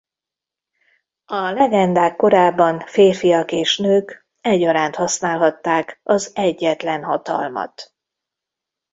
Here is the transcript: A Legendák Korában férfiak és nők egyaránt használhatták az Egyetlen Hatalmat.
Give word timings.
A 1.25 1.49
Legendák 1.49 2.15
Korában 2.15 2.79
férfiak 2.79 3.51
és 3.51 3.77
nők 3.77 4.27
egyaránt 4.41 4.95
használhatták 4.95 5.99
az 6.03 6.31
Egyetlen 6.35 7.03
Hatalmat. 7.03 7.93